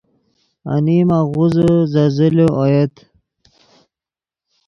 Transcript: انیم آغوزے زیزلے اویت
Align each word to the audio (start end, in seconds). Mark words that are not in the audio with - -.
انیم 0.73 1.09
آغوزے 1.19 1.71
زیزلے 1.91 2.45
اویت 2.57 2.93